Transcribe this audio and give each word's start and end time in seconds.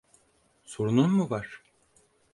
Sorunun 0.65 1.09
mu 1.09 1.29
var? 1.29 1.61